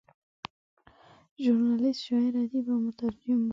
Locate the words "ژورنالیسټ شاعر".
1.43-2.33